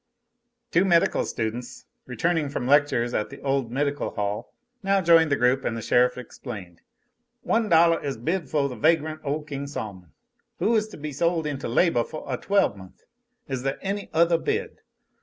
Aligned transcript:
Two 0.71 0.83
medical 0.83 1.25
students, 1.25 1.85
returning 2.07 2.49
from 2.49 2.65
lectures 2.65 3.13
at 3.13 3.29
the 3.29 3.39
old 3.41 3.71
Medical 3.71 4.09
Hall, 4.09 4.51
now 4.81 4.99
joined 4.99 5.31
the 5.31 5.35
group, 5.35 5.63
and 5.63 5.77
the 5.77 5.81
sheriff 5.83 6.17
explained: 6.17 6.81
"One 7.43 7.69
dollah 7.69 7.99
is 8.01 8.17
bid 8.17 8.49
foh 8.49 8.67
the 8.67 8.75
vagrant 8.75 9.21
ole 9.23 9.43
King 9.43 9.67
Sol'mon, 9.67 10.09
who 10.57 10.75
is 10.75 10.87
to 10.87 10.97
be 10.97 11.11
sole 11.13 11.45
into 11.45 11.67
labah 11.67 12.03
foh 12.07 12.27
a 12.27 12.35
twelvemonth. 12.39 13.03
Is 13.47 13.61
there 13.61 13.77
any 13.83 14.09
othah 14.11 14.37
bid? 14.37 14.79